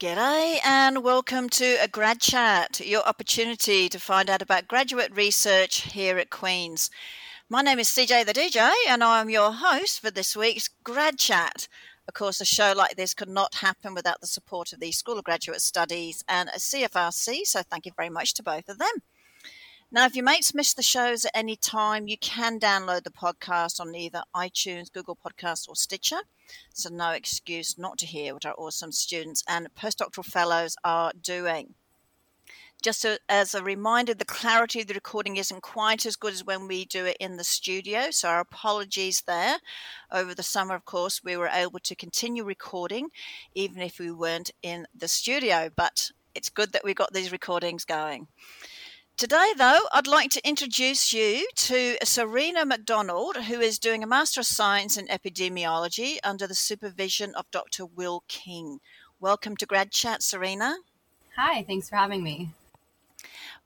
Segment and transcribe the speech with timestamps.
[0.00, 5.82] G'day and welcome to a grad chat, your opportunity to find out about graduate research
[5.92, 6.88] here at Queen's.
[7.50, 11.68] My name is CJ the DJ and I'm your host for this week's grad chat.
[12.08, 15.18] Of course, a show like this could not happen without the support of the School
[15.18, 19.02] of Graduate Studies and a CFRC, so thank you very much to both of them.
[19.92, 23.80] Now, if your mates miss the shows at any time, you can download the podcast
[23.80, 26.20] on either iTunes, Google Podcasts, or Stitcher.
[26.72, 31.74] So, no excuse not to hear what our awesome students and postdoctoral fellows are doing.
[32.80, 36.68] Just as a reminder, the clarity of the recording isn't quite as good as when
[36.68, 38.12] we do it in the studio.
[38.12, 39.56] So, our apologies there.
[40.12, 43.08] Over the summer, of course, we were able to continue recording
[43.56, 45.68] even if we weren't in the studio.
[45.74, 48.28] But it's good that we got these recordings going.
[49.20, 54.40] Today, though, I'd like to introduce you to Serena McDonald, who is doing a Master
[54.40, 57.84] of Science in Epidemiology under the supervision of Dr.
[57.84, 58.78] Will King.
[59.20, 60.76] Welcome to Grad Chat, Serena.
[61.36, 62.48] Hi, thanks for having me.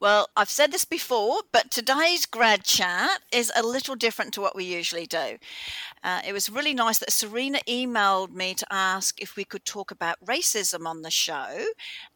[0.01, 4.57] Well, I've said this before, but today's grad chat is a little different to what
[4.57, 5.39] we usually do.
[6.03, 9.93] Uh, it was really nice that Serena emailed me to ask if we could talk
[9.93, 11.67] about racism on the show.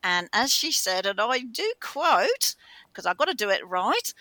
[0.03, 2.57] And as she said, and I do quote,
[2.99, 4.13] because I've got to do it right.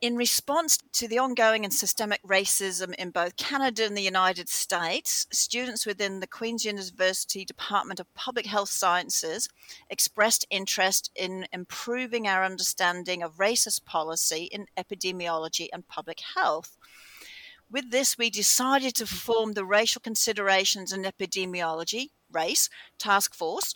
[0.00, 5.26] In response to the ongoing and systemic racism in both Canada and the United States,
[5.32, 9.48] students within the Queen's University Department of Public Health Sciences
[9.90, 16.76] expressed interest in improving our understanding of racist policy in epidemiology and public health.
[17.68, 23.74] With this, we decided to form the Racial Considerations in Epidemiology, RACE, task force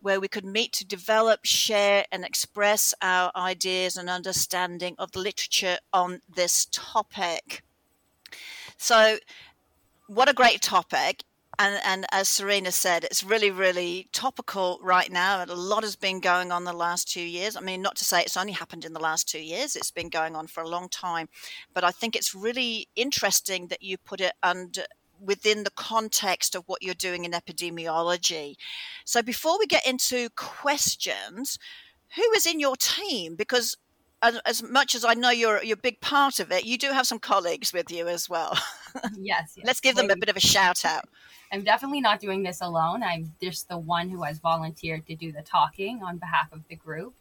[0.00, 5.18] where we could meet to develop, share, and express our ideas and understanding of the
[5.18, 7.62] literature on this topic.
[8.76, 9.18] So,
[10.06, 11.24] what a great topic!
[11.60, 15.40] And, and as Serena said, it's really, really topical right now.
[15.40, 17.56] And a lot has been going on the last two years.
[17.56, 20.08] I mean, not to say it's only happened in the last two years, it's been
[20.08, 21.28] going on for a long time.
[21.74, 24.84] But I think it's really interesting that you put it under
[25.20, 28.56] within the context of what you're doing in epidemiology.
[29.04, 31.58] So before we get into questions,
[32.16, 33.34] who is in your team?
[33.36, 33.76] Because
[34.22, 36.88] as, as, much as I know you're you're a big part of it, you do
[36.88, 38.58] have some colleagues with you as well.
[39.16, 39.52] Yes.
[39.54, 39.66] yes.
[39.66, 41.04] Let's give them a bit of a shout out.
[41.52, 43.02] I'm definitely not doing this alone.
[43.02, 46.74] I'm just the one who has volunteered to do the talking on behalf of the
[46.74, 47.14] group.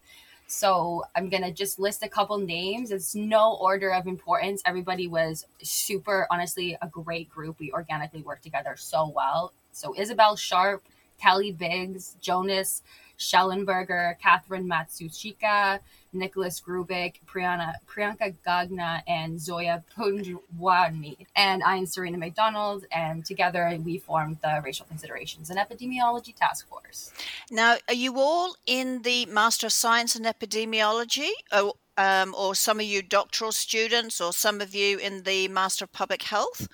[0.47, 2.91] So I'm gonna just list a couple names.
[2.91, 4.61] It's no order of importance.
[4.65, 7.59] Everybody was super, honestly, a great group.
[7.59, 9.51] We organically worked together so well.
[9.73, 10.83] So Isabel Sharp,
[11.19, 12.81] Kelly Biggs, Jonas
[13.17, 15.79] Schellenberger, Catherine Matsushika,
[16.13, 21.25] Nicholas Grubik, Priyanka, Priyanka Gagna, and Zoya Punjwani.
[21.35, 27.11] And I'm Serena McDonald, and together we formed the Racial Considerations and Epidemiology Task Force.
[27.51, 31.29] Now, are you all in the Master of Science in Epidemiology?
[31.51, 35.85] Or, um, or some of you doctoral students, or some of you in the Master
[35.85, 36.67] of Public Health?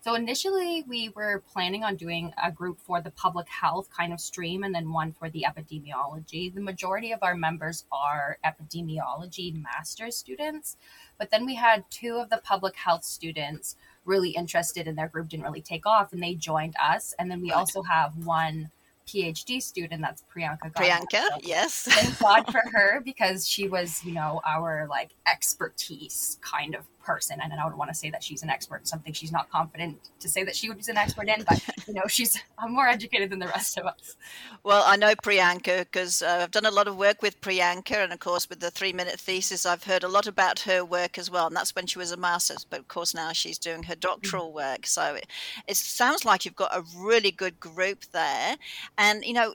[0.00, 4.20] So initially, we were planning on doing a group for the public health kind of
[4.20, 6.54] stream and then one for the epidemiology.
[6.54, 10.76] The majority of our members are epidemiology master's students,
[11.18, 15.28] but then we had two of the public health students really interested in their group
[15.28, 17.12] didn't really take off and they joined us.
[17.18, 18.70] And then we also have one
[19.06, 20.72] PhD student that's Priyanka.
[20.72, 21.88] Priyanka, so yes.
[21.90, 27.38] Thank God for her because she was, you know, our like expertise kind of person.
[27.42, 29.98] And I don't want to say that she's an expert in something she's not confident
[30.20, 31.58] to say that she would was an expert in, but
[31.88, 34.16] you know, she's I'm more educated than the rest of us.
[34.62, 38.12] Well, I know Priyanka because uh, I've done a lot of work with Priyanka, and
[38.12, 41.30] of course, with the three minute thesis, I've heard a lot about her work as
[41.30, 41.46] well.
[41.46, 44.52] And that's when she was a master's, but of course, now she's doing her doctoral
[44.52, 44.86] work.
[44.86, 45.26] So it,
[45.66, 48.56] it sounds like you've got a really good group there.
[48.98, 49.54] And, you know,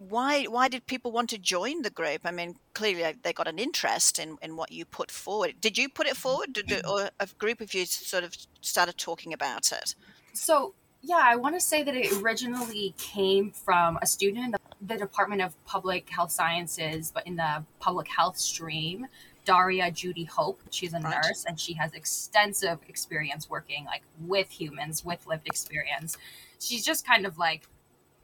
[0.00, 2.22] why why did people want to join the group?
[2.24, 5.60] I mean, clearly they got an interest in, in what you put forward.
[5.60, 6.90] Did you put it forward, did, mm-hmm.
[6.90, 9.94] or a group of you sort of started talking about it?
[10.32, 14.58] So yeah, I want to say that it originally came from a student in the,
[14.80, 19.06] the Department of Public Health Sciences, but in the public health stream.
[19.46, 20.60] Daria Judy Hope.
[20.70, 21.16] She's a right.
[21.16, 26.18] nurse and she has extensive experience working like with humans with lived experience.
[26.60, 27.66] She's just kind of like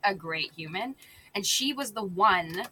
[0.05, 0.94] a great human
[1.36, 2.62] and she was the one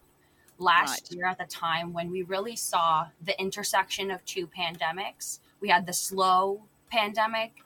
[0.58, 1.16] last right.
[1.16, 5.40] year at the time when we really saw the intersection of two pandemics.
[5.60, 7.62] We had the slow pandemic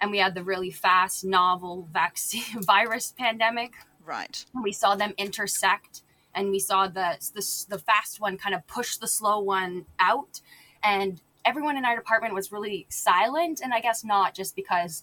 [0.00, 3.72] and we had the really fast novel vaccine virus pandemic.
[4.04, 4.44] Right.
[4.54, 6.02] And we saw them intersect
[6.32, 10.40] and we saw the, the the fast one kind of push the slow one out
[10.80, 15.02] and everyone in our department was really silent and I guess not just because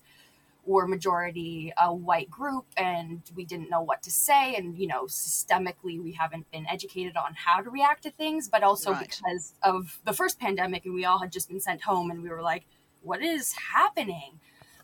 [0.65, 5.04] we're majority a white group and we didn't know what to say and you know
[5.06, 9.10] systemically we haven't been educated on how to react to things but also right.
[9.10, 12.30] because of the first pandemic and we all had just been sent home and we
[12.30, 12.65] were like
[13.01, 14.39] what is happening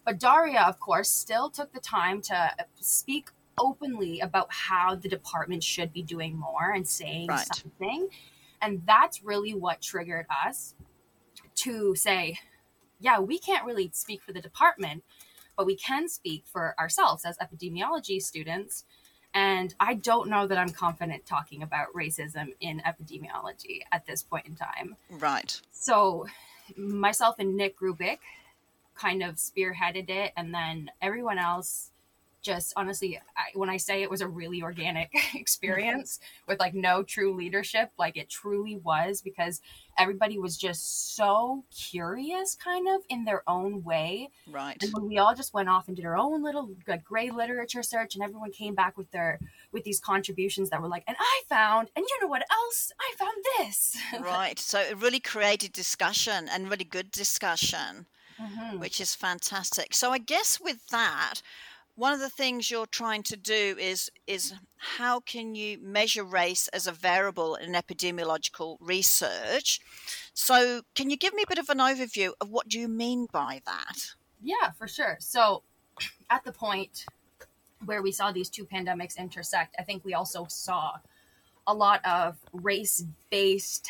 [0.05, 5.63] but daria of course still took the time to speak openly about how the department
[5.63, 7.47] should be doing more and saying right.
[7.55, 8.09] something
[8.61, 10.75] and that's really what triggered us
[11.55, 12.37] to say
[12.99, 15.03] yeah we can't really speak for the department
[15.59, 18.85] but we can speak for ourselves as epidemiology students.
[19.33, 24.47] And I don't know that I'm confident talking about racism in epidemiology at this point
[24.47, 24.95] in time.
[25.09, 25.59] Right.
[25.73, 26.27] So,
[26.77, 28.19] myself and Nick Grubik
[28.95, 31.91] kind of spearheaded it, and then everyone else
[32.41, 37.03] just honestly I, when i say it was a really organic experience with like no
[37.03, 39.59] true leadership like it truly was because
[39.99, 44.29] everybody was just so curious kind of in their own way.
[44.49, 44.81] Right.
[44.81, 47.83] And when we all just went off and did our own little like gray literature
[47.83, 49.39] search and everyone came back with their
[49.71, 52.91] with these contributions that were like and i found and you know what else?
[52.99, 53.97] I found this.
[54.19, 54.59] Right.
[54.59, 58.05] So it really created discussion and really good discussion
[58.39, 58.79] mm-hmm.
[58.79, 59.93] which is fantastic.
[59.93, 61.41] So i guess with that
[61.99, 66.67] one of the things you're trying to do is is how can you measure race
[66.69, 69.81] as a variable in epidemiological research?
[70.33, 73.27] So can you give me a bit of an overview of what do you mean
[73.31, 74.13] by that?
[74.41, 75.17] Yeah for sure.
[75.19, 75.63] So
[76.29, 77.05] at the point
[77.85, 80.93] where we saw these two pandemics intersect i think we also saw
[81.67, 83.89] a lot of race based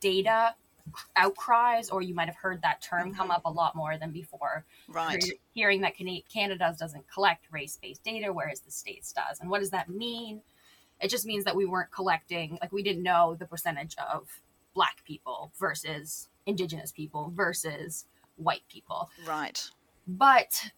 [0.00, 0.54] data
[1.16, 3.36] outcries, or you might have heard that term come mm-hmm.
[3.36, 4.64] up a lot more than before.
[4.88, 5.24] Right.
[5.54, 5.94] hearing that
[6.32, 9.40] Canada doesn't collect race based data, whereas the States does.
[9.40, 10.42] And what does that mean?
[11.00, 14.40] It just means that we weren't collecting, like, we didn't know the percentage of
[14.74, 18.06] Black people versus Indigenous people versus
[18.36, 19.10] white people.
[19.26, 19.68] Right.
[20.06, 20.70] But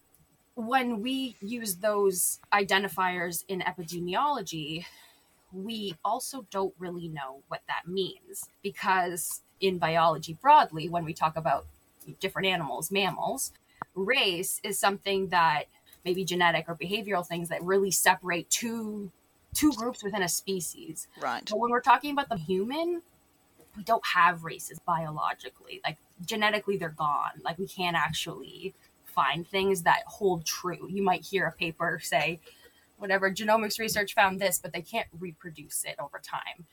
[0.55, 4.85] when we use those identifiers in epidemiology,
[5.51, 11.37] we also don't really know what that means because in biology broadly, when we talk
[11.37, 11.65] about
[12.19, 13.51] different animals, mammals,
[13.95, 15.65] race is something that
[16.03, 19.11] maybe genetic or behavioral things that really separate two
[19.53, 21.07] two groups within a species.
[21.21, 21.43] Right.
[21.49, 23.01] But when we're talking about the human,
[23.75, 25.81] we don't have races biologically.
[25.83, 27.41] Like genetically they're gone.
[27.43, 28.73] Like we can't actually
[29.03, 30.87] find things that hold true.
[30.89, 32.39] You might hear a paper say
[32.97, 36.65] whatever genomics research found this, but they can't reproduce it over time.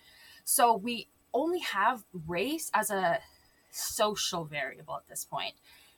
[0.45, 1.09] So we
[1.39, 3.21] only have race as a
[3.71, 5.55] social variable at this point.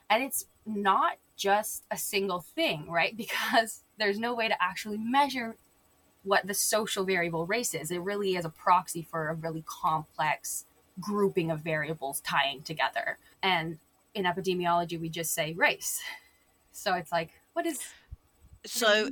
[0.09, 3.15] And it's not just a single thing, right?
[3.25, 5.55] Because there's no way to actually measure
[6.23, 7.89] what the social variable race is.
[7.91, 10.65] It really is a proxy for a really complex
[10.99, 13.17] grouping of variables tying together.
[13.41, 13.79] And
[14.13, 16.01] in epidemiology, we just say race.
[16.73, 17.81] So it's like, what is.
[18.65, 19.09] So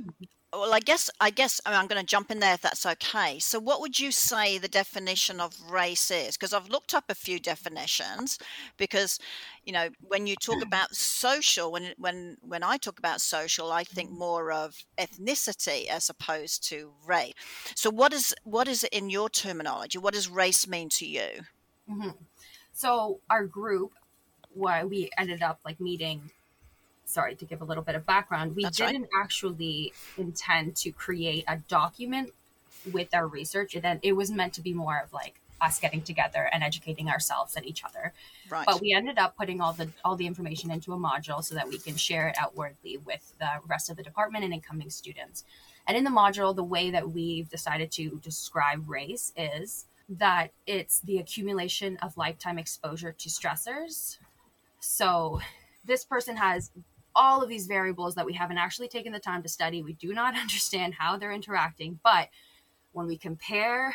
[0.52, 3.38] well i guess i guess I am going to jump in there if that's okay.
[3.38, 6.36] So what would you say the definition of race is?
[6.36, 8.38] Because i've looked up a few definitions
[8.76, 9.18] because
[9.64, 13.84] you know when you talk about social when when when i talk about social i
[13.84, 17.34] think more of ethnicity as opposed to race.
[17.74, 19.98] So what is what is it in your terminology?
[19.98, 21.28] What does race mean to you?
[21.90, 22.10] Mm-hmm.
[22.72, 23.92] so our group
[24.52, 26.30] why we ended up like meeting
[27.10, 29.22] sorry to give a little bit of background we That's didn't right.
[29.22, 32.32] actually intend to create a document
[32.92, 36.00] with our research and then it was meant to be more of like us getting
[36.00, 38.12] together and educating ourselves and each other
[38.48, 38.64] right.
[38.66, 41.68] but we ended up putting all the all the information into a module so that
[41.68, 45.44] we can share it outwardly with the rest of the department and incoming students
[45.86, 51.00] and in the module the way that we've decided to describe race is that it's
[51.00, 54.16] the accumulation of lifetime exposure to stressors
[54.80, 55.40] so
[55.84, 56.70] this person has
[57.14, 59.82] all of these variables that we haven't actually taken the time to study.
[59.82, 62.00] We do not understand how they're interacting.
[62.02, 62.28] But
[62.92, 63.94] when we compare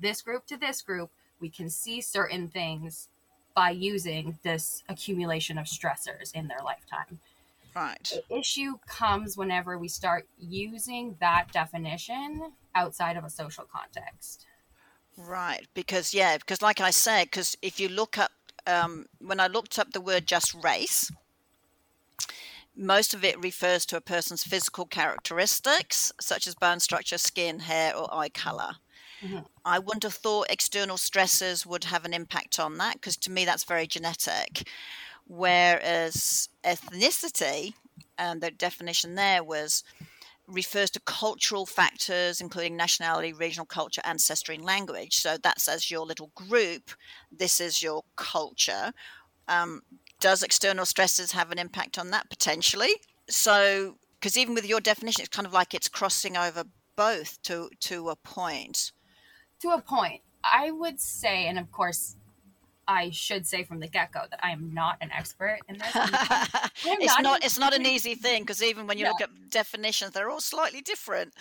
[0.00, 1.10] this group to this group,
[1.40, 3.08] we can see certain things
[3.54, 7.20] by using this accumulation of stressors in their lifetime.
[7.74, 8.12] Right.
[8.28, 14.46] The issue comes whenever we start using that definition outside of a social context.
[15.16, 15.66] Right.
[15.74, 18.32] Because, yeah, because like I said, because if you look up,
[18.66, 21.10] um, when I looked up the word just race,
[22.76, 27.96] most of it refers to a person's physical characteristics, such as bone structure, skin, hair,
[27.96, 28.76] or eye color.
[29.22, 29.40] Mm-hmm.
[29.64, 33.44] I wouldn't have thought external stresses would have an impact on that because to me
[33.44, 34.68] that's very genetic.
[35.26, 37.74] Whereas ethnicity,
[38.18, 39.82] and the definition there was
[40.46, 45.16] refers to cultural factors, including nationality, regional culture, ancestry, and language.
[45.16, 46.90] So that's as your little group,
[47.32, 48.92] this is your culture.
[49.48, 49.82] Um,
[50.24, 52.94] does external stresses have an impact on that potentially?
[53.28, 56.64] so because even with your definition, it's kind of like it's crossing over
[56.96, 58.92] both to to a point.
[59.60, 62.16] To a point, I would say, and of course,
[62.88, 65.90] I should say from the get go that I am not an expert in this.
[65.94, 70.12] it's not, not it's not an easy thing because even when you look at definitions,
[70.12, 71.34] they're all slightly different.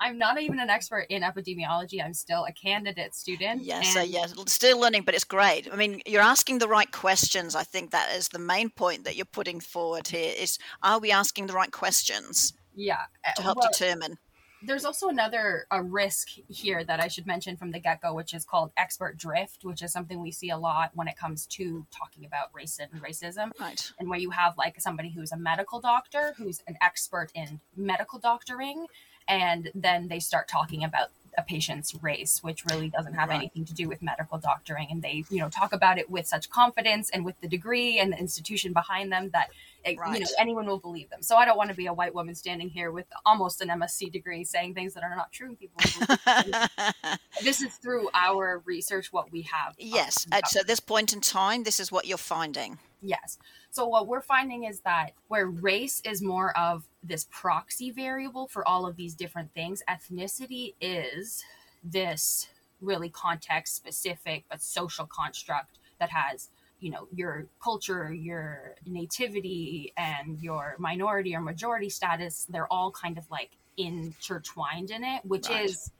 [0.00, 2.04] I'm not even an expert in epidemiology.
[2.04, 3.62] I'm still a candidate student.
[3.62, 4.04] Yes, and...
[4.04, 5.68] uh, yes, still learning, but it's great.
[5.72, 7.54] I mean, you're asking the right questions.
[7.54, 10.32] I think that is the main point that you're putting forward here.
[10.36, 12.52] Is are we asking the right questions?
[12.74, 13.00] Yeah,
[13.36, 14.18] to help well, determine
[14.62, 18.34] there's also another a risk here that I should mention from the get go, which
[18.34, 21.86] is called expert drift, which is something we see a lot when it comes to
[21.96, 23.52] talking about race and racism.
[23.60, 23.92] Right.
[23.98, 28.18] And where you have like somebody who's a medical doctor, who's an expert in medical
[28.18, 28.86] doctoring,
[29.28, 33.36] and then they start talking about a patient's race, which really doesn't have right.
[33.36, 34.88] anything to do with medical doctoring.
[34.90, 38.12] And they, you know, talk about it with such confidence and with the degree and
[38.12, 39.50] the institution behind them that
[39.94, 40.14] right.
[40.14, 41.22] you know anyone will believe them.
[41.22, 44.10] So I don't want to be a white woman standing here with almost an MSc
[44.10, 45.56] degree saying things that are not true.
[45.56, 45.80] People,
[47.42, 49.68] this is through our research what we have.
[49.68, 52.78] Um, yes, at so this point in time, this is what you're finding.
[53.02, 53.38] Yes.
[53.70, 58.66] So what we're finding is that where race is more of this proxy variable for
[58.66, 61.44] all of these different things, ethnicity is
[61.84, 62.48] this
[62.80, 70.38] really context specific but social construct that has you know your culture your nativity and
[70.40, 75.64] your minority or majority status they're all kind of like intertwined in it which right.
[75.64, 75.90] is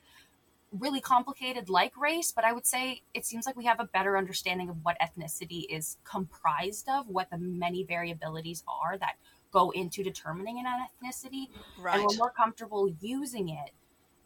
[0.78, 4.16] really complicated like race but i would say it seems like we have a better
[4.16, 9.14] understanding of what ethnicity is comprised of what the many variabilities are that
[9.52, 11.46] go into determining an ethnicity
[11.80, 11.94] right.
[11.94, 13.70] and we're more comfortable using it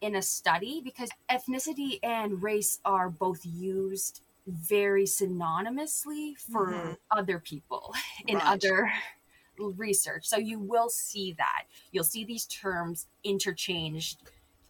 [0.01, 6.93] in a study because ethnicity and race are both used very synonymously for mm-hmm.
[7.11, 7.95] other people
[8.27, 8.47] in right.
[8.47, 8.91] other
[9.77, 10.27] research.
[10.27, 11.65] So you will see that.
[11.93, 14.23] You'll see these terms interchanged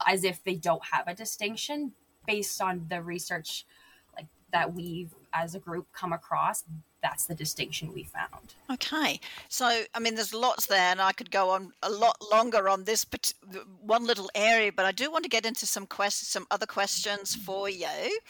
[0.06, 1.92] as if they don't have a distinction
[2.26, 3.66] based on the research
[4.14, 6.64] like that we've as a group come across.
[7.02, 8.54] That's the distinction we found.
[8.70, 9.20] Okay.
[9.48, 12.84] So i mean there's lots there and i could go on a lot longer on
[12.84, 13.32] this but
[13.80, 17.34] one little area but i do want to get into some questions some other questions
[17.34, 18.20] for you.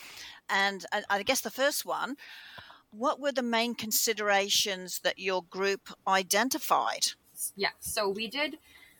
[0.48, 2.16] And I, I guess the first one
[2.90, 7.06] what were the main considerations that your group identified?
[7.56, 8.58] Yeah, so we did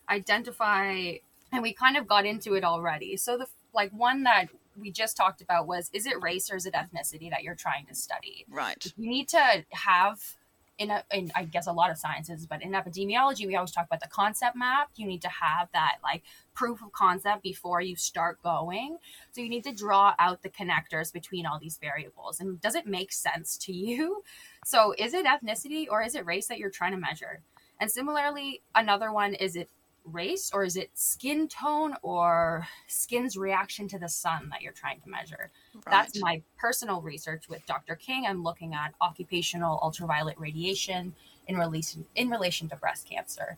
[0.09, 1.15] identify,
[1.51, 3.17] and we kind of got into it already.
[3.17, 4.47] So the like one that
[4.79, 7.85] we just talked about was is it race or is it ethnicity that you're trying
[7.87, 8.45] to study?
[8.49, 8.85] Right.
[8.97, 10.37] You need to have
[10.77, 13.85] in, a, in I guess a lot of sciences, but in epidemiology, we always talk
[13.85, 14.89] about the concept map.
[14.95, 16.23] You need to have that like
[16.55, 18.97] proof of concept before you start going.
[19.31, 22.39] So you need to draw out the connectors between all these variables.
[22.39, 24.23] And does it make sense to you?
[24.65, 27.41] So is it ethnicity or is it race that you're trying to measure?
[27.79, 29.69] And similarly, another one is it
[30.05, 34.99] race or is it skin tone or skin's reaction to the sun that you're trying
[35.01, 35.51] to measure?
[35.73, 35.83] Right.
[35.89, 37.95] That's my personal research with Dr.
[37.95, 38.25] King.
[38.25, 41.13] I'm looking at occupational ultraviolet radiation
[41.47, 43.57] in relation in relation to breast cancer.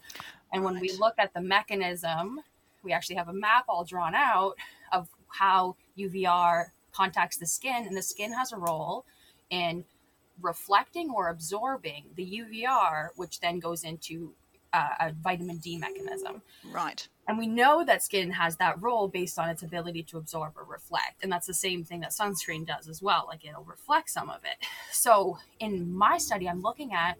[0.51, 2.39] And when we look at the mechanism,
[2.83, 4.55] we actually have a map all drawn out
[4.91, 9.05] of how UVR contacts the skin and the skin has a role
[9.49, 9.83] in
[10.41, 14.33] reflecting or absorbing the UVR, which then goes into
[14.73, 16.41] uh, a vitamin D mechanism.
[16.71, 17.07] Right.
[17.27, 20.65] And we know that skin has that role based on its ability to absorb or
[20.65, 21.23] reflect.
[21.23, 23.25] And that's the same thing that sunscreen does as well.
[23.27, 24.65] Like it'll reflect some of it.
[24.91, 27.17] So in my study, I'm looking at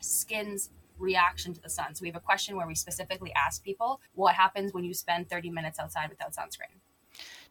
[0.00, 1.94] skin's reaction to the sun.
[1.94, 5.28] So we have a question where we specifically ask people what happens when you spend
[5.28, 6.78] 30 minutes outside without sunscreen?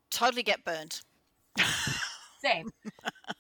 [0.10, 1.02] Totally get burned.
[2.46, 2.70] same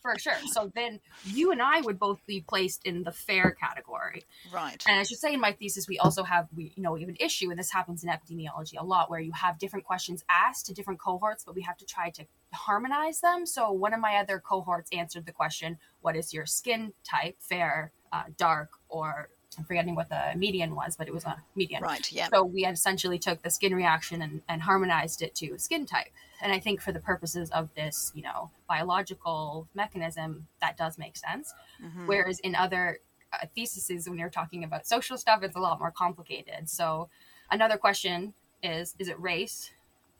[0.01, 0.37] for sure.
[0.51, 4.23] So then you and I would both be placed in the fair category.
[4.51, 4.83] Right.
[4.87, 7.09] And I should say in my thesis, we also have, we, you know, we have
[7.09, 10.65] an issue, and this happens in epidemiology a lot, where you have different questions asked
[10.67, 13.45] to different cohorts, but we have to try to harmonize them.
[13.45, 17.91] So one of my other cohorts answered the question, what is your skin type, fair,
[18.11, 21.81] uh, dark, or I'm forgetting what the median was, but it was a median.
[21.81, 22.11] Right.
[22.11, 22.27] Yeah.
[22.29, 26.11] So we essentially took the skin reaction and, and harmonized it to skin type.
[26.41, 31.17] And I think for the purposes of this, you know, biological mechanism, that does make
[31.17, 31.53] sense.
[31.83, 32.07] Mm-hmm.
[32.07, 32.99] Whereas in other
[33.33, 36.69] uh, theses, when you're talking about social stuff, it's a lot more complicated.
[36.69, 37.09] So
[37.51, 39.71] another question is: Is it race,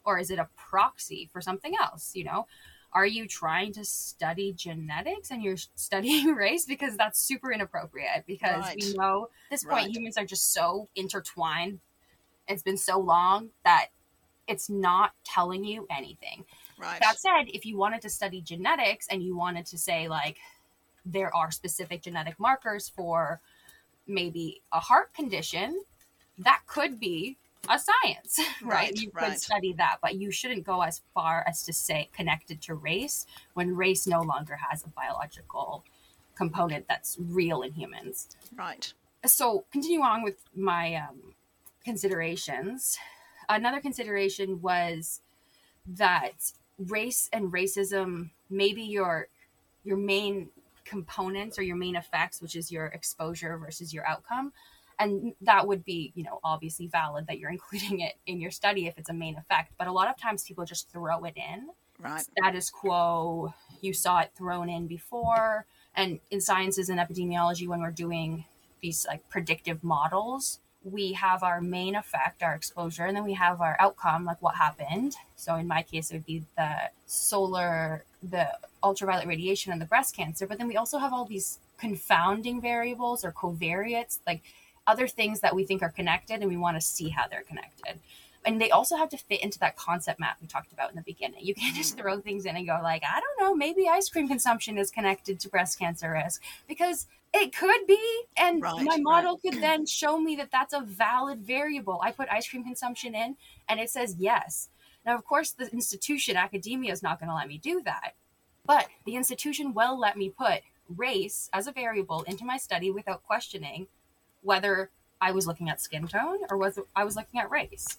[0.04, 2.12] or is it a proxy for something else?
[2.14, 2.46] You know,
[2.92, 8.64] are you trying to study genetics and you're studying race because that's super inappropriate because
[8.64, 8.76] right.
[8.80, 9.96] we know at this point right.
[9.96, 11.80] humans are just so intertwined
[12.48, 13.88] it's been so long that
[14.48, 16.44] it's not telling you anything
[16.78, 20.38] right that said if you wanted to study genetics and you wanted to say like
[21.04, 23.40] there are specific genetic markers for
[24.06, 25.80] maybe a heart condition
[26.38, 27.36] that could be
[27.68, 28.72] a science, right?
[28.72, 29.30] Right, you right.
[29.30, 33.26] could study that, but you shouldn't go as far as to say connected to race
[33.54, 35.84] when race no longer has a biological
[36.34, 38.28] component that's real in humans.
[38.56, 38.92] Right.
[39.24, 41.34] So, continue on with my um,
[41.84, 42.98] considerations.
[43.48, 45.20] Another consideration was
[45.86, 49.28] that race and racism, maybe your
[49.84, 50.48] your main
[50.84, 54.52] components or your main effects, which is your exposure versus your outcome,
[54.98, 58.86] and that would be you know obviously valid that you're including it in your study
[58.86, 59.72] if it's a main effect.
[59.78, 61.70] But a lot of times people just throw it in.
[61.98, 62.20] Right.
[62.20, 65.66] status quo you saw it thrown in before.
[65.94, 68.44] And in sciences and epidemiology when we're doing
[68.82, 70.60] these like predictive models
[70.92, 74.54] we have our main effect our exposure and then we have our outcome like what
[74.54, 75.16] happened.
[75.34, 76.74] So in my case it would be the
[77.06, 78.48] solar the
[78.82, 83.24] ultraviolet radiation and the breast cancer but then we also have all these confounding variables
[83.24, 84.42] or covariates like
[84.86, 87.98] other things that we think are connected and we want to see how they're connected.
[88.44, 91.02] And they also have to fit into that concept map we talked about in the
[91.02, 91.40] beginning.
[91.42, 92.00] You can't just mm.
[92.00, 95.40] throw things in and go like, I don't know, maybe ice cream consumption is connected
[95.40, 99.02] to breast cancer risk because it could be, and Right, my right.
[99.02, 102.00] model could then show me that that's a valid variable.
[102.02, 103.36] I put ice cream consumption in,
[103.68, 104.68] and it says yes.
[105.04, 108.14] Now, of course, the institution, academia, is not going to let me do that,
[108.64, 110.62] but the institution will let me put
[110.96, 113.86] race as a variable into my study without questioning
[114.42, 114.90] whether
[115.20, 117.98] I was looking at skin tone or whether I was looking at race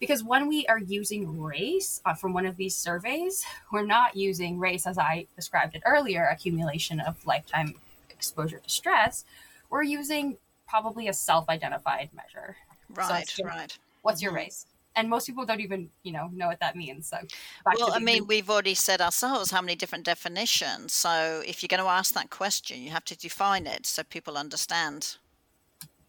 [0.00, 4.58] because when we are using race uh, from one of these surveys, we're not using
[4.58, 7.74] race as I described it earlier, accumulation of lifetime
[8.22, 9.24] exposure to stress.
[9.70, 12.56] We're using probably a self-identified measure.
[12.90, 13.38] Right.
[13.38, 13.78] your- right.
[14.02, 14.36] What's your Mhm.
[14.36, 14.66] race?
[14.96, 17.06] And most people don't even, you know, know what that means.
[17.06, 17.18] So,
[17.64, 20.92] Well, I mean, we've already said ourselves how many different definitions.
[20.94, 24.36] So if you're going to ask that question, you have to define it so people
[24.36, 25.18] understand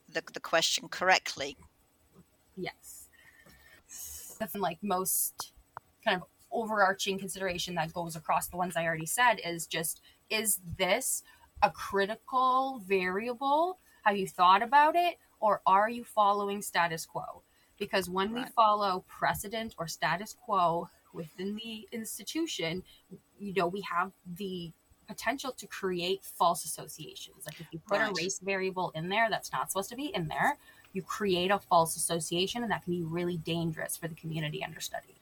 [0.08, 1.58] the, the question correctly.
[2.56, 3.10] Yes.
[4.40, 5.52] The like most
[6.04, 10.60] kind of overarching consideration that goes across the ones I already said is just is
[10.78, 11.24] this
[11.62, 13.80] a critical variable?
[14.04, 15.18] Have you thought about it?
[15.40, 17.44] Or are you following status quo?
[17.78, 22.84] Because when we follow precedent or status quo within the institution,
[23.40, 24.72] you know, we have the
[25.08, 27.46] potential to create false associations.
[27.46, 28.12] Like if you put Right.
[28.12, 30.58] a race variable in there that's not supposed to be in there,
[30.94, 34.80] you create a false association and that can be really dangerous for the community under
[34.80, 35.16] study.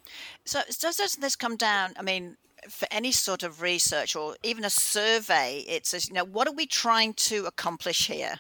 [0.46, 1.94] So does doesn't this come down?
[1.98, 2.38] I mean,
[2.70, 6.54] for any sort of research or even a survey, it says, you know, what are
[6.54, 8.40] we trying to accomplish here?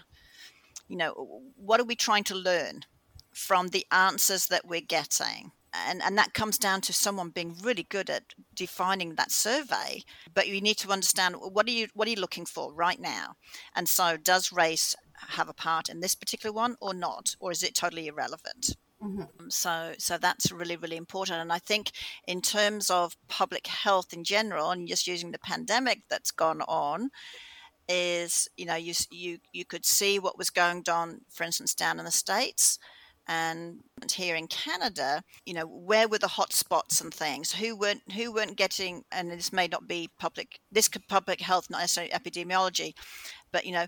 [0.87, 2.85] You know, what are we trying to learn
[3.33, 5.51] from the answers that we're getting?
[5.73, 10.03] And, and that comes down to someone being really good at defining that survey
[10.33, 13.35] but you need to understand what are you what are you looking for right now
[13.75, 14.95] and so does race
[15.29, 19.27] have a part in this particular one or not or is it totally irrelevant Mhm.
[19.39, 21.91] um, so so that's really really important and i think
[22.27, 27.09] in terms of public health in general and just using the pandemic that's gone on
[27.89, 31.99] is you know you you you could see what was going on for instance down
[31.99, 32.79] in the states
[33.27, 33.81] and
[34.13, 37.53] here in Canada, you know, where were the hot spots and things?
[37.53, 39.03] Who weren't who weren't getting?
[39.11, 40.59] And this may not be public.
[40.71, 42.93] This could public health, not necessarily epidemiology,
[43.51, 43.87] but you know,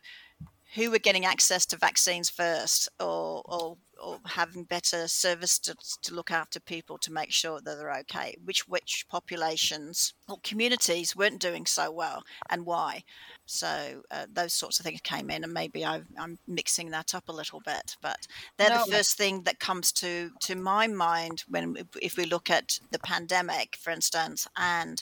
[0.76, 6.14] who were getting access to vaccines first, or or, or having better service to, to
[6.14, 8.36] look after people to make sure that they're okay.
[8.44, 13.04] Which which populations or communities weren't doing so well, and why?
[13.46, 17.30] So uh, those sorts of things came in, and maybe I, I'm mixing that up
[17.30, 21.44] a little bit, but they're No, the first thing that comes to to my mind
[21.48, 25.02] when if we look at the pandemic, for instance, and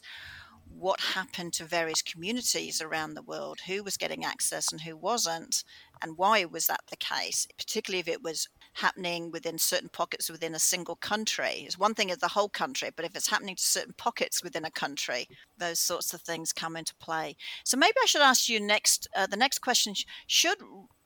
[0.69, 5.63] what happened to various communities around the world, who was getting access and who wasn't,
[6.01, 10.53] and why was that the case, particularly if it was happening within certain pockets within
[10.53, 11.63] a single country.
[11.65, 14.65] It's one thing is the whole country, but if it's happening to certain pockets within
[14.65, 17.35] a country, those sorts of things come into play.
[17.65, 19.07] So maybe I should ask you next.
[19.15, 19.93] Uh, the next question
[20.27, 20.57] should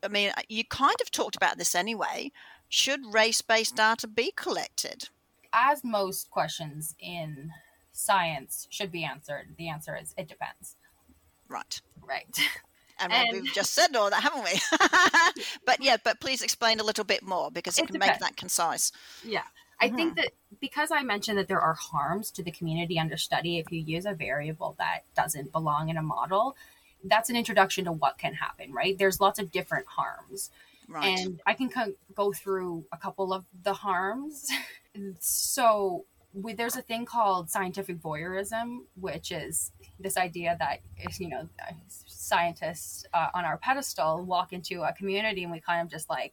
[0.02, 2.30] I mean you kind of talked about this anyway.
[2.68, 5.08] Should race-based data be collected?
[5.52, 7.50] As most questions in
[7.92, 10.76] science should be answered, the answer is it depends.
[11.48, 11.80] Right.
[12.02, 12.38] Right.
[12.98, 15.42] And, we've just said all that, haven't we?
[15.66, 18.36] but yeah, but please explain a little bit more because it, It can make that
[18.36, 18.92] concise.
[19.24, 19.42] Yeah.
[19.80, 20.20] I think mm-hmm.
[20.20, 23.80] that because I mentioned that there are harms to the community under study if you
[23.80, 26.56] use a variable that doesn't belong in a model,
[27.04, 28.96] that's an introduction to what can happen, right?
[28.96, 30.50] There's lots of different harms.
[30.88, 31.18] Right.
[31.18, 34.48] And I can co- go through a couple of the harms.
[35.20, 40.80] so, we, there's a thing called scientific voyeurism, which is this idea that
[41.18, 41.48] you know
[42.32, 46.32] scientists uh, on our pedestal walk into a community and we kind of just like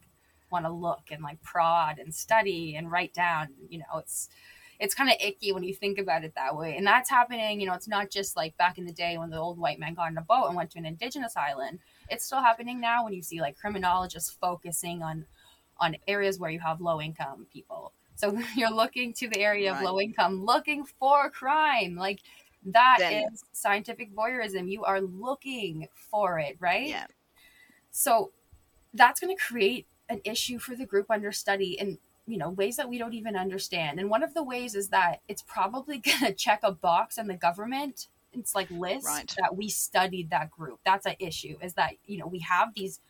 [0.50, 3.48] want to look and like prod and study and write down.
[3.68, 4.30] You know, it's
[4.78, 6.74] it's kind of icky when you think about it that way.
[6.78, 9.36] And that's happening, you know, it's not just like back in the day when the
[9.36, 11.80] old white man got on a boat and went to an indigenous island.
[12.08, 15.26] It's still happening now when you see like criminologists focusing on
[15.78, 17.92] on areas where you have low income people.
[18.16, 19.78] So you're looking to the area right.
[19.78, 21.94] of low income, looking for crime.
[21.96, 22.20] Like
[22.66, 24.70] that then, is scientific voyeurism.
[24.70, 26.88] You are looking for it, right?
[26.88, 27.06] Yeah.
[27.90, 28.32] So
[28.94, 32.76] that's going to create an issue for the group under study in you know ways
[32.76, 33.98] that we don't even understand.
[33.98, 37.26] And one of the ways is that it's probably going to check a box in
[37.26, 39.34] the government it's like list right.
[39.38, 40.78] that we studied that group.
[40.84, 41.56] That's an issue.
[41.62, 43.00] Is that you know we have these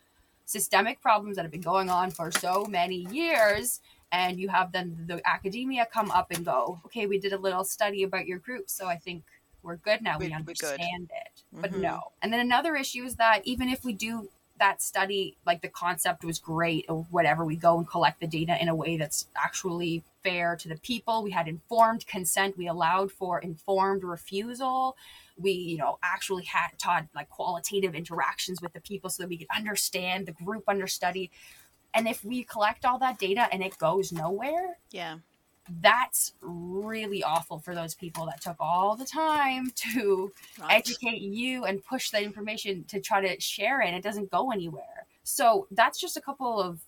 [0.47, 5.05] systemic problems that have been going on for so many years and you have then
[5.07, 8.69] the academia come up and go okay we did a little study about your group
[8.69, 9.23] so i think
[9.63, 11.43] we're good now we, we understand it.
[11.53, 11.61] Mm-hmm.
[11.61, 12.13] but no.
[12.23, 16.23] And then another issue is that even if we do that study like the concept
[16.23, 20.05] was great or whatever we go and collect the data in a way that's actually
[20.23, 21.23] fair to the people.
[21.23, 22.59] We had informed consent.
[22.59, 24.97] We allowed for informed refusal.
[25.39, 29.39] We you know actually had taught like qualitative interactions with the people so that we
[29.39, 31.31] could understand the group understudy
[31.95, 35.17] and if we collect all that data and it goes nowhere yeah
[35.81, 40.79] that's really awful for those people that took all the time to right.
[40.79, 43.95] educate you and push that information to try to share it.
[43.95, 45.07] It doesn't go anywhere.
[45.23, 46.81] So that's just a couple of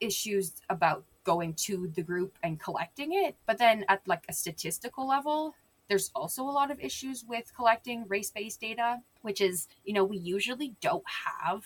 [0.00, 3.36] issues about going to the group and collecting it.
[3.46, 5.54] But then at like a statistical level
[5.88, 10.04] there's also a lot of issues with collecting race based data, which is, you know,
[10.04, 11.64] we usually don't have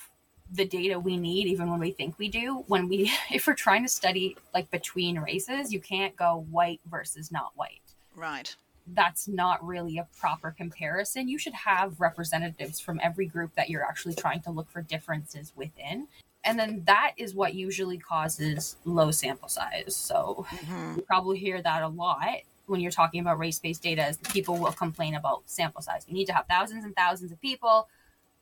[0.53, 2.65] the data we need even when we think we do.
[2.69, 7.33] When we if we're trying to study like between races you can't go white versus
[7.33, 7.81] not white.
[8.15, 8.55] Right.
[8.95, 11.29] That's not really a proper comparison.
[11.29, 15.53] You should have representatives from every group that you're actually trying to look for differences
[15.55, 16.09] within.
[16.45, 19.95] And then that is what usually causes low sample size.
[19.95, 20.97] So mm-hmm.
[20.97, 24.73] you probably hear that a lot when you're talking about race-based data is people will
[24.73, 26.05] complain about sample size.
[26.09, 27.88] You need to have thousands and thousands of people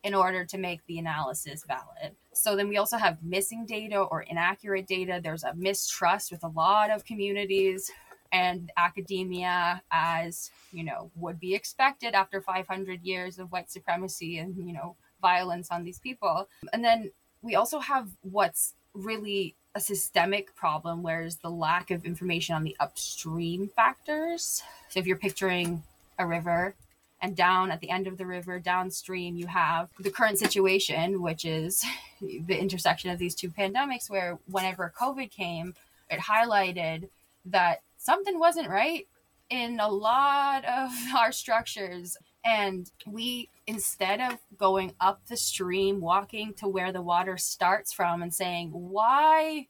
[0.02, 2.14] in order to make the analysis valid.
[2.32, 5.20] So then we also have missing data or inaccurate data.
[5.22, 7.90] There's a mistrust with a lot of communities
[8.32, 14.56] and academia as, you know, would be expected after 500 years of white supremacy and,
[14.56, 16.48] you know, violence on these people.
[16.72, 17.10] And then
[17.42, 22.76] we also have what's really a systemic problem, whereas the lack of information on the
[22.80, 24.62] upstream factors.
[24.88, 25.82] So if you're picturing
[26.18, 26.74] a river
[27.20, 31.44] and down at the end of the river downstream you have the current situation which
[31.44, 31.84] is
[32.20, 35.74] the intersection of these two pandemics where whenever covid came
[36.10, 37.08] it highlighted
[37.44, 39.06] that something wasn't right
[39.48, 46.52] in a lot of our structures and we instead of going up the stream, walking
[46.54, 49.68] to where the water starts from and saying, why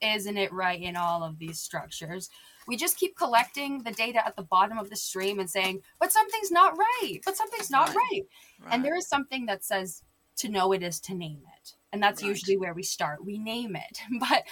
[0.00, 2.30] isn't it right in all of these structures?
[2.66, 6.12] We just keep collecting the data at the bottom of the stream and saying, but
[6.12, 7.96] something's not right, but something's not right.
[7.96, 8.22] right.
[8.60, 8.74] right.
[8.74, 10.02] And there is something that says
[10.36, 11.74] to know it is to name it.
[11.92, 12.28] And that's right.
[12.28, 13.24] usually where we start.
[13.24, 13.98] We name it.
[14.20, 14.44] But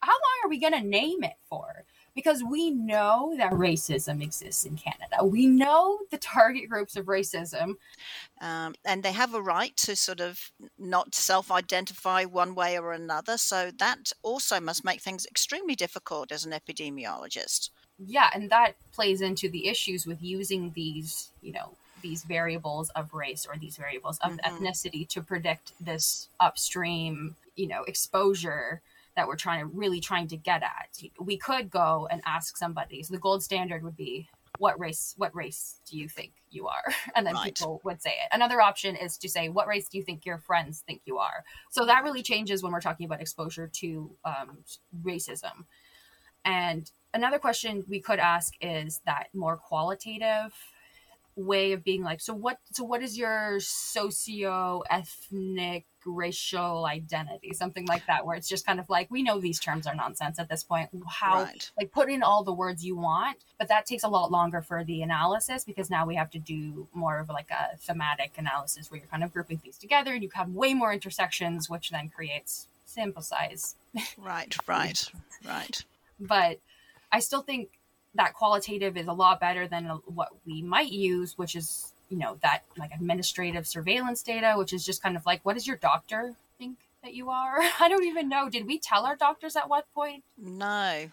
[0.00, 1.84] how long are we going to name it for?
[2.14, 5.24] Because we know that racism exists in Canada.
[5.24, 7.74] We know the target groups of racism.
[8.40, 12.92] Um, and they have a right to sort of not self identify one way or
[12.92, 13.36] another.
[13.36, 17.70] So that also must make things extremely difficult as an epidemiologist.
[17.98, 23.14] Yeah, and that plays into the issues with using these, you know, these variables of
[23.14, 24.64] race or these variables of mm-hmm.
[24.64, 28.82] ethnicity to predict this upstream, you know, exposure
[29.16, 30.96] that we're trying to really trying to get at.
[31.20, 33.02] We could go and ask somebody.
[33.02, 36.92] So the gold standard would be what race what race do you think you are
[37.16, 37.46] and then right.
[37.46, 40.38] people would say it another option is to say what race do you think your
[40.38, 44.58] friends think you are so that really changes when we're talking about exposure to um,
[45.02, 45.64] racism
[46.44, 50.54] and another question we could ask is that more qualitative
[51.36, 57.86] way of being like so what so what is your socio ethnic racial identity something
[57.86, 60.48] like that where it's just kind of like we know these terms are nonsense at
[60.48, 60.90] this point.
[61.06, 61.70] How right.
[61.78, 64.84] like put in all the words you want but that takes a lot longer for
[64.84, 68.98] the analysis because now we have to do more of like a thematic analysis where
[68.98, 72.68] you're kind of grouping things together and you have way more intersections which then creates
[72.84, 73.76] sample size.
[74.18, 75.04] Right right
[75.46, 75.84] right.
[76.20, 76.60] But
[77.12, 77.68] i still think
[78.14, 82.18] that qualitative is a lot better than uh, what we might use, which is, you
[82.18, 85.76] know, that like administrative surveillance data, which is just kind of like, what does your
[85.76, 87.58] doctor think that you are?
[87.80, 88.48] I don't even know.
[88.48, 90.24] Did we tell our doctors at what point?
[90.38, 91.06] No.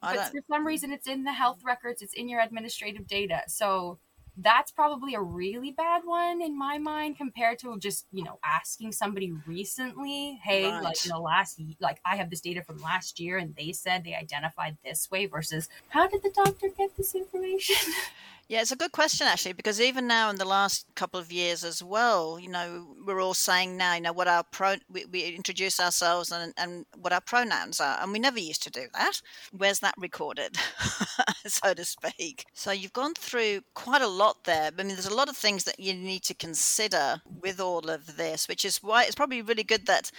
[0.00, 3.42] but for some reason, it's in the health records, it's in your administrative data.
[3.46, 3.98] So
[4.36, 8.90] that's probably a really bad one in my mind compared to just, you know, asking
[8.90, 10.82] somebody recently, hey, right.
[10.82, 14.02] like in the last, like I have this data from last year and they said
[14.02, 17.76] they identified this way versus how did the doctor get this information?
[18.46, 21.64] Yeah, it's a good question actually, because even now in the last couple of years
[21.64, 25.22] as well, you know, we're all saying now, you know, what our pro we, we
[25.34, 29.22] introduce ourselves and, and what our pronouns are, and we never used to do that.
[29.56, 30.58] Where's that recorded,
[31.46, 32.44] so to speak?
[32.52, 34.70] So you've gone through quite a lot there.
[34.78, 38.16] I mean, there's a lot of things that you need to consider with all of
[38.18, 40.10] this, which is why it's probably really good that,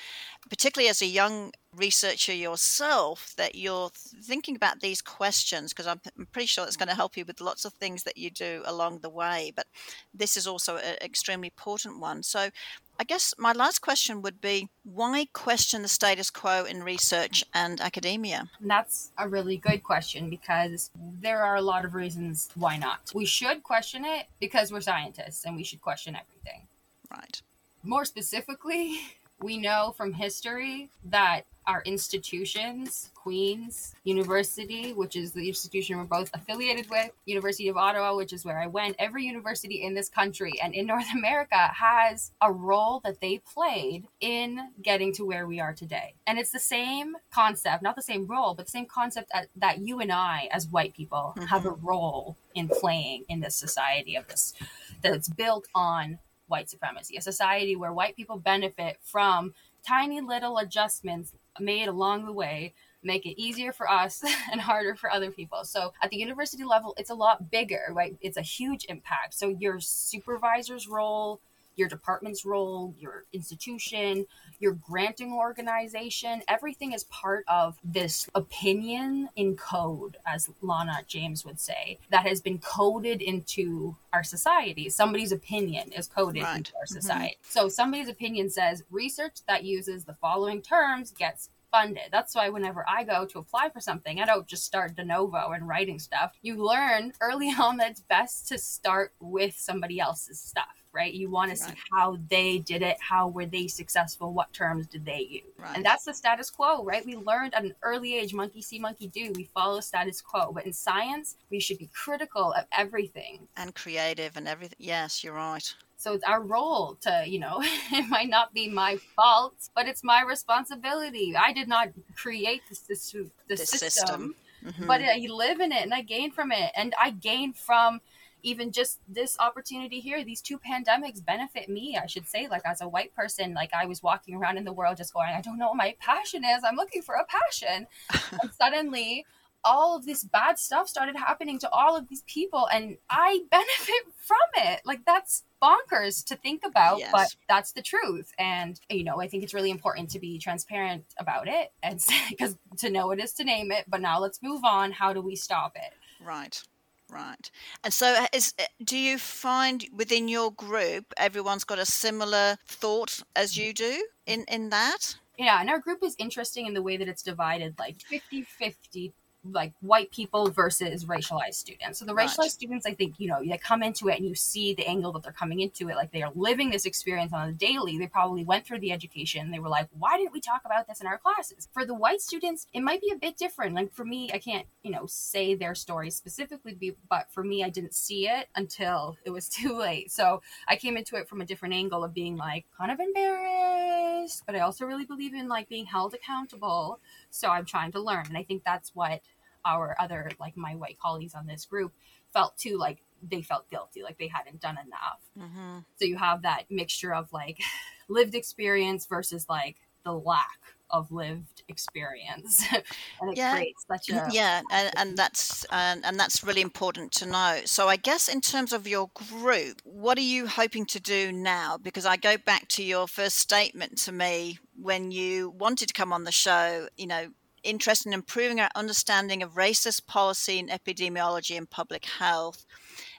[0.49, 3.89] particularly as a young researcher yourself that you're
[4.23, 7.41] thinking about these questions because I'm, I'm, pretty sure it's going to help you with
[7.41, 9.67] lots of things that you do along the way but
[10.13, 12.23] this is also an extremely important one.
[12.23, 12.49] So
[12.97, 17.81] i guess my last question would be why question the status quo in research and
[17.81, 18.49] academia?
[18.61, 23.11] That's a really good question because there are a lot of reasons why not.
[23.13, 26.67] We should question it because we're scientists and we should question everything.
[27.11, 27.41] Right.
[27.83, 28.99] More specifically
[29.41, 36.29] we know from history that our institutions, Queen's University, which is the institution we're both
[36.33, 40.53] affiliated with, University of Ottawa, which is where I went, every university in this country
[40.61, 45.59] and in North America has a role that they played in getting to where we
[45.59, 46.13] are today.
[46.27, 49.99] And it's the same concept, not the same role, but the same concept that you
[49.99, 51.47] and I, as white people, mm-hmm.
[51.47, 54.53] have a role in playing in this society of this
[55.01, 59.53] that's built on white supremacy, a society where white people benefit from
[59.87, 62.73] tiny little adjustments made along the way
[63.05, 65.63] make it easier for us and harder for other people.
[65.63, 68.17] So at the university level, it's a lot bigger, right?
[68.19, 69.35] It's a huge impact.
[69.35, 71.39] So your supervisor's role,
[71.75, 74.25] your department's role, your institution,
[74.59, 81.59] your granting organization, everything is part of this opinion in code, as Lana James would
[81.59, 84.89] say, that has been coded into our society.
[84.89, 86.57] Somebody's opinion is coded right.
[86.57, 86.95] into our mm-hmm.
[86.95, 87.37] society.
[87.41, 87.59] Mm-hmm.
[87.59, 92.05] So somebody's opinion says research that uses the following terms gets funded.
[92.09, 95.51] That's why whenever I go to apply for something, I don't just start de novo
[95.51, 96.31] and writing stuff.
[96.41, 101.13] You learn early on that it's best to start with somebody else's stuff right?
[101.13, 101.71] You want to right.
[101.71, 105.53] see how they did it, how were they successful, what terms did they use.
[105.59, 105.75] Right.
[105.75, 107.05] And that's the status quo, right?
[107.05, 109.33] We learned at an early age, monkey see, monkey do.
[109.35, 110.51] We follow status quo.
[110.53, 113.47] But in science, we should be critical of everything.
[113.57, 114.77] And creative and everything.
[114.79, 115.73] Yes, you're right.
[115.97, 117.57] So it's our role to, you know,
[117.91, 121.35] it might not be my fault, but it's my responsibility.
[121.37, 123.15] I did not create this, this,
[123.47, 124.35] the system, system.
[124.65, 124.87] Mm-hmm.
[124.87, 126.71] but I live in it and I gain from it.
[126.75, 128.01] And I gain from
[128.45, 132.79] even just this opportunity here, these two pandemics benefit me, I should say, like as
[132.79, 135.57] a white person, like I was walking around in the world just going, I don't
[135.57, 136.63] know what my passion is.
[136.63, 137.87] I'm looking for a passion.
[138.41, 139.25] and suddenly
[139.63, 144.13] all of this bad stuff started happening to all of these people and I benefit
[144.15, 144.81] from it.
[144.85, 147.09] Like that's bonkers to think about, yes.
[147.11, 148.31] but that's the truth.
[148.37, 152.55] And you know, I think it's really important to be transparent about it and because
[152.77, 153.85] to know it is to name it.
[153.87, 154.91] But now let's move on.
[154.91, 155.93] How do we stop it?
[156.23, 156.61] Right.
[157.09, 157.51] Right.
[157.83, 162.57] And so uh, is uh, do you find within your group everyone's got a similar
[162.67, 165.15] thought as you do in in that?
[165.37, 169.11] Yeah, and our group is interesting in the way that it's divided like 50-50
[169.51, 171.99] like white people versus racialized students.
[171.99, 172.51] So the racialized right.
[172.51, 175.23] students, I think, you know, they come into it and you see the angle that
[175.23, 175.95] they're coming into it.
[175.95, 177.97] Like they are living this experience on a daily.
[177.97, 179.51] They probably went through the education.
[179.51, 181.67] They were like, why didn't we talk about this in our classes?
[181.73, 183.75] For the white students, it might be a bit different.
[183.75, 187.69] Like for me, I can't, you know, say their story specifically, but for me, I
[187.69, 190.11] didn't see it until it was too late.
[190.11, 194.43] So I came into it from a different angle of being like kind of embarrassed,
[194.45, 196.99] but I also really believe in like being held accountable.
[197.29, 198.25] So I'm trying to learn.
[198.27, 199.21] And I think that's what
[199.65, 201.91] our other like my white colleagues on this group
[202.33, 205.79] felt too like they felt guilty like they hadn't done enough mm-hmm.
[205.99, 207.59] so you have that mixture of like
[208.07, 210.59] lived experience versus like the lack
[210.91, 213.55] of lived experience and it yeah.
[213.55, 217.87] creates such a yeah and, and that's and, and that's really important to know so
[217.87, 222.05] i guess in terms of your group what are you hoping to do now because
[222.05, 226.23] i go back to your first statement to me when you wanted to come on
[226.23, 227.29] the show you know
[227.65, 232.65] interest in improving our understanding of racist policy and epidemiology and public health.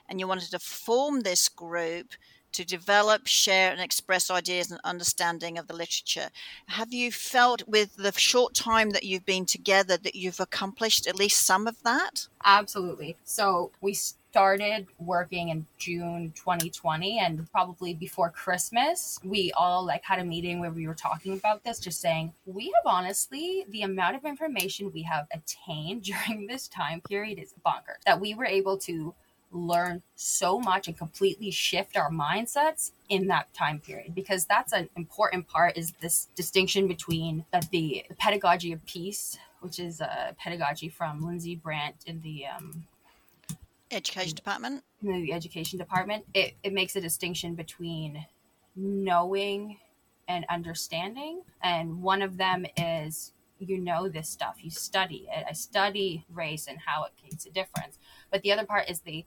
[0.09, 2.13] And you wanted to form this group
[2.53, 6.29] to develop, share, and express ideas and understanding of the literature.
[6.67, 11.19] Have you felt with the short time that you've been together that you've accomplished at
[11.19, 12.27] least some of that?
[12.43, 13.15] Absolutely.
[13.25, 13.95] So we
[14.37, 20.59] started working in June 2020 and probably before Christmas, we all like had a meeting
[20.59, 24.91] where we were talking about this, just saying, we have honestly, the amount of information
[24.93, 27.99] we have attained during this time period is bonkers.
[28.05, 29.15] That we were able to
[29.51, 34.87] learn so much and completely shift our mindsets in that time period because that's an
[34.95, 40.89] important part is this distinction between that the pedagogy of peace which is a pedagogy
[40.89, 42.83] from lindsay brandt in the um,
[43.91, 44.35] education mm.
[44.35, 44.83] department?
[45.03, 48.25] In the education department it, it makes a distinction between
[48.75, 49.77] knowing
[50.27, 55.45] and understanding and one of them is you know this stuff you study it.
[55.49, 57.97] I study race and how it makes a difference.
[58.31, 59.25] But the other part is the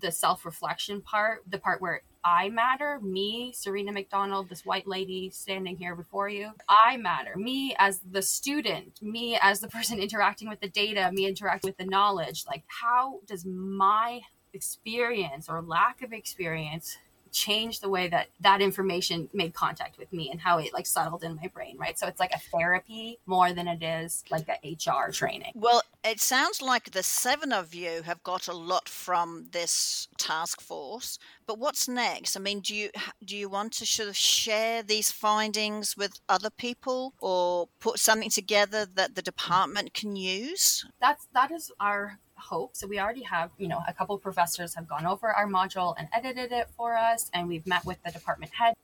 [0.00, 2.98] the self-reflection part the part where i matter.
[3.02, 7.34] Me serena mcdonald this white lady standing here before you i matter.
[7.36, 11.76] Me as the student me as the person interacting with the data me interacting with
[11.76, 12.44] the knowledge.
[12.46, 14.20] Like how does my
[14.52, 16.96] experience or lack of experience
[17.34, 21.22] changed the way that that information made contact with me and how it like settled
[21.24, 21.98] in my brain right?
[21.98, 25.52] So it's like a therapy more than it is like a hr training.
[25.54, 30.60] Well it sounds like the seven of you have got a lot from this task
[30.60, 32.36] force but what's next?
[32.36, 32.90] I mean do you
[33.24, 38.30] do you want to sort of share these findings with other people or put something
[38.30, 40.86] together that the department can use?
[41.00, 42.76] That's that is our hope.
[42.76, 46.08] So we already have, you know, a couple professors have gone over our module and
[46.12, 48.74] edited it for us, and we've met with the department head.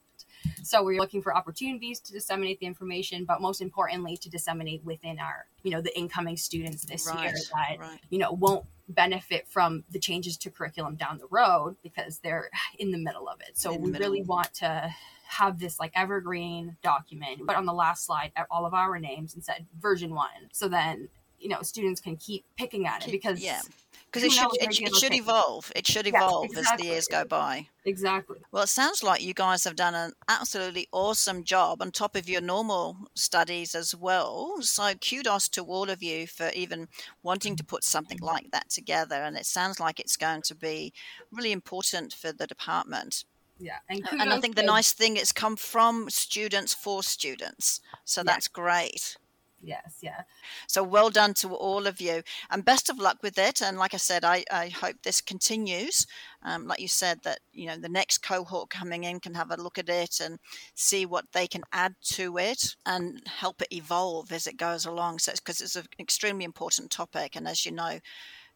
[0.63, 5.19] So we're looking for opportunities to disseminate the information, but most importantly, to disseminate within
[5.19, 7.99] our, you know, the incoming students this right, year that, right.
[8.09, 12.91] you know, won't benefit from the changes to curriculum down the road because they're in
[12.91, 13.57] the middle of it.
[13.57, 14.93] So we really want to
[15.27, 19.43] have this like evergreen document, but on the last slide, all of our names and
[19.43, 20.49] said version one.
[20.51, 21.09] So then
[21.41, 23.61] you know students can keep picking at it because yeah.
[24.05, 25.71] because it should it, it, should evolve.
[25.75, 26.73] It should evolve yes, exactly.
[26.73, 27.67] as the years go by.
[27.83, 28.37] Exactly.
[28.51, 32.29] Well it sounds like you guys have done an absolutely awesome job on top of
[32.29, 34.61] your normal studies as well.
[34.61, 36.87] So kudos to all of you for even
[37.23, 40.93] wanting to put something like that together and it sounds like it's going to be
[41.31, 43.25] really important for the department.
[43.59, 47.81] Yeah and, and i think the nice thing it's come from students for students.
[48.05, 48.25] So yeah.
[48.25, 49.17] that's great
[49.63, 50.21] yes yeah.
[50.67, 52.23] So well done to all of you.
[52.49, 53.61] And best of luck with it.
[53.61, 56.07] And like i said i, I hope this continues.
[56.43, 59.61] Um, like you said that you know the next cohort coming in can have a
[59.61, 60.39] look at it and
[60.73, 65.19] see what they can add to it and help it evolve as it goes along.
[65.19, 67.35] So because it's, it's an extremely important topic.
[67.35, 67.99] And as you know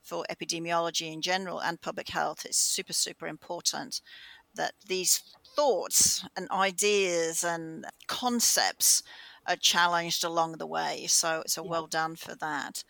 [0.01, 4.01] for epidemiology in general and public health it's super super important
[4.53, 5.21] that these
[5.55, 9.03] thoughts and ideas and concepts
[9.47, 11.05] are challenged along the way.
[11.07, 11.69] So, so yeah.
[11.69, 12.83] well done for that.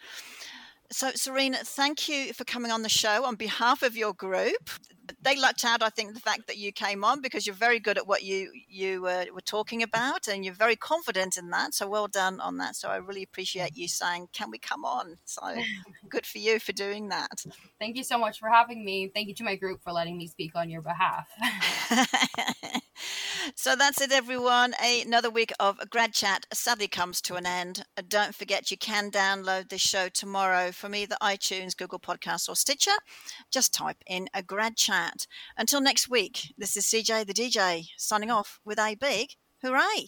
[0.91, 4.69] So, Serena, thank you for coming on the show on behalf of your group.
[5.21, 7.97] They lucked out, I think, the fact that you came on because you're very good
[7.97, 11.73] at what you you uh, were talking about, and you're very confident in that.
[11.73, 12.75] So, well done on that.
[12.75, 15.41] So, I really appreciate you saying, "Can we come on?" So,
[16.09, 17.43] good for you for doing that.
[17.79, 19.11] Thank you so much for having me.
[19.13, 21.27] Thank you to my group for letting me speak on your behalf.
[23.57, 24.73] So that's it, everyone.
[24.83, 27.85] Another week of Grad Chat sadly comes to an end.
[28.09, 32.91] Don't forget you can download this show tomorrow from either iTunes, Google Podcasts, or Stitcher.
[33.49, 35.25] Just type in a Grad Chat.
[35.57, 39.29] Until next week, this is CJ the DJ signing off with a big
[39.63, 40.07] hooray.